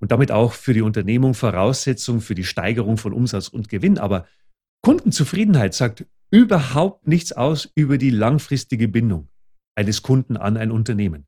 [0.00, 4.26] und damit auch für die Unternehmung Voraussetzung für die Steigerung von Umsatz und Gewinn, aber
[4.82, 9.28] Kundenzufriedenheit sagt überhaupt nichts aus über die langfristige Bindung
[9.74, 11.26] eines Kunden an ein Unternehmen.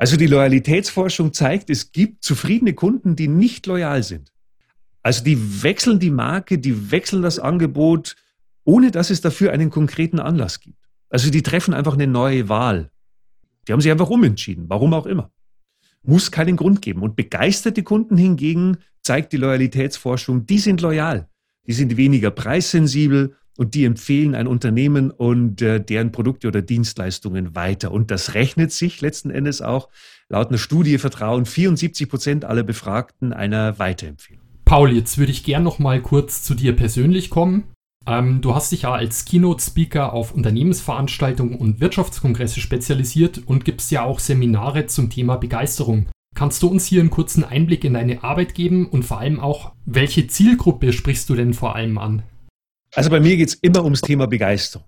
[0.00, 4.32] Also die Loyalitätsforschung zeigt, es gibt zufriedene Kunden, die nicht loyal sind.
[5.02, 8.16] Also die wechseln die Marke, die wechseln das Angebot,
[8.64, 10.78] ohne dass es dafür einen konkreten Anlass gibt.
[11.10, 12.90] Also die treffen einfach eine neue Wahl.
[13.68, 15.30] Die haben sich einfach umentschieden, warum auch immer.
[16.02, 17.02] Muss keinen Grund geben.
[17.02, 21.28] Und begeisterte Kunden hingegen zeigt die Loyalitätsforschung, die sind loyal.
[21.66, 27.54] Die sind weniger preissensibel und die empfehlen ein Unternehmen und äh, deren Produkte oder Dienstleistungen
[27.54, 27.92] weiter.
[27.92, 29.90] Und das rechnet sich letzten Endes auch.
[30.30, 34.42] Laut einer Studie vertrauen 74 Prozent aller Befragten einer Weiterempfehlung.
[34.64, 37.64] Paul, jetzt würde ich gern noch mal kurz zu dir persönlich kommen.
[38.06, 44.04] Ähm, du hast dich ja als Keynote-Speaker auf Unternehmensveranstaltungen und Wirtschaftskongresse spezialisiert und gibst ja
[44.04, 46.06] auch Seminare zum Thema Begeisterung.
[46.34, 49.72] Kannst du uns hier einen kurzen Einblick in deine Arbeit geben und vor allem auch,
[49.84, 52.22] welche Zielgruppe sprichst du denn vor allem an?
[52.94, 54.86] Also bei mir geht es immer ums Thema Begeisterung.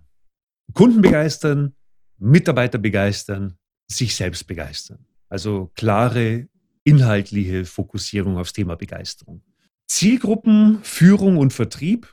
[0.74, 1.74] Kunden begeistern,
[2.18, 5.06] Mitarbeiter begeistern, sich selbst begeistern.
[5.28, 6.48] Also klare
[6.84, 9.42] inhaltliche Fokussierung aufs Thema Begeisterung.
[9.86, 12.12] Zielgruppen, Führung und Vertrieb,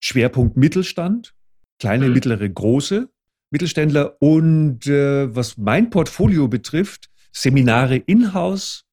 [0.00, 1.34] Schwerpunkt Mittelstand,
[1.78, 2.14] kleine, mhm.
[2.14, 3.08] mittlere, große
[3.50, 8.84] Mittelständler und äh, was mein Portfolio betrifft, Seminare in-house,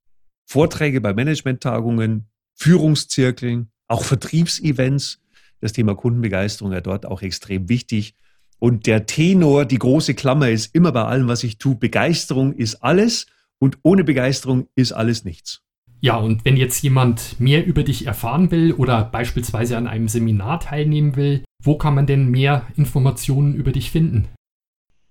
[0.45, 5.22] Vorträge bei Managementtagungen, Führungszirkeln, auch Vertriebsevents,
[5.61, 8.15] das Thema Kundenbegeisterung ja dort auch extrem wichtig.
[8.59, 12.75] Und der Tenor, die große Klammer ist immer bei allem, was ich tue, Begeisterung ist
[12.75, 13.27] alles
[13.59, 15.61] und ohne Begeisterung ist alles nichts.
[15.99, 20.59] Ja, und wenn jetzt jemand mehr über dich erfahren will oder beispielsweise an einem Seminar
[20.59, 24.27] teilnehmen will, wo kann man denn mehr Informationen über dich finden?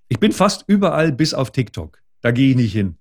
[0.08, 2.02] Ich bin fast überall bis auf TikTok.
[2.20, 2.98] Da gehe ich nicht hin.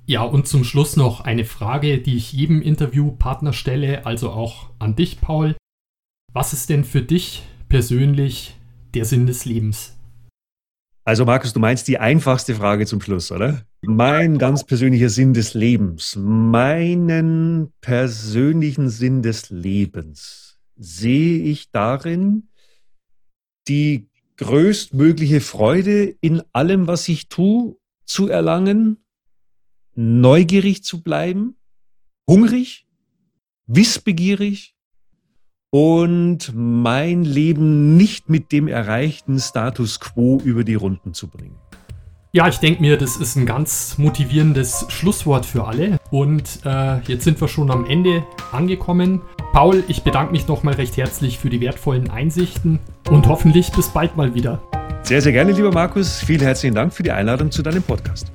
[0.07, 4.97] Ja, und zum Schluss noch eine Frage, die ich jedem Interviewpartner stelle, also auch an
[4.97, 5.55] dich, Paul.
[6.33, 8.55] Was ist denn für dich persönlich
[8.95, 9.98] der Sinn des Lebens?
[11.09, 13.63] Also Markus, du meinst die einfachste Frage zum Schluss, oder?
[13.81, 22.51] Mein ganz persönlicher Sinn des Lebens, meinen persönlichen Sinn des Lebens sehe ich darin,
[23.69, 29.03] die größtmögliche Freude in allem, was ich tue, zu erlangen,
[29.95, 31.57] neugierig zu bleiben,
[32.29, 32.87] hungrig,
[33.67, 34.77] wissbegierig
[35.71, 41.57] und mein Leben nicht mit dem erreichten Status quo über die Runden zu bringen.
[42.33, 45.99] Ja, ich denke mir, das ist ein ganz motivierendes Schlusswort für alle.
[46.11, 49.23] Und äh, jetzt sind wir schon am Ende angekommen.
[49.53, 54.17] Paul, ich bedanke mich nochmal recht herzlich für die wertvollen Einsichten und hoffentlich bis bald
[54.17, 54.61] mal wieder.
[55.03, 56.19] Sehr, sehr gerne, lieber Markus.
[56.19, 58.31] Vielen herzlichen Dank für die Einladung zu deinem Podcast.